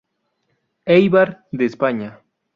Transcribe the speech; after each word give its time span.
Eibar 0.95 1.45
de 1.51 1.63
España. 1.65 2.19